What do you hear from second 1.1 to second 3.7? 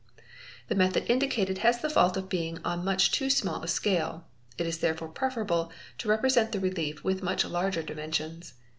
indicated has the fault of being on much too small a